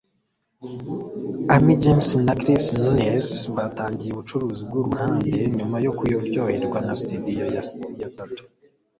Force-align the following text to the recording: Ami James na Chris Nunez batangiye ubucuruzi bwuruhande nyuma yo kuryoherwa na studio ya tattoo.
Ami 1.55 1.73
James 1.81 2.09
na 2.25 2.33
Chris 2.41 2.63
Nunez 2.79 3.27
batangiye 3.55 4.11
ubucuruzi 4.13 4.61
bwuruhande 4.67 5.37
nyuma 5.57 5.77
yo 5.85 5.91
kuryoherwa 5.97 6.79
na 6.85 6.93
studio 7.01 7.45
ya 8.01 8.09
tattoo. 8.17 8.49